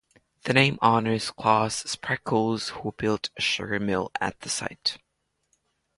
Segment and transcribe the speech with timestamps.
[0.45, 4.97] The name honors Claus Spreckels, who built a sugar mill at the site.